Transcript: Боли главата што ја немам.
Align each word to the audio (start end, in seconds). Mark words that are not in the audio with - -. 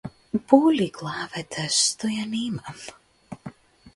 Боли 0.51 0.87
главата 1.01 1.65
што 1.79 2.11
ја 2.13 2.25
немам. 2.31 2.81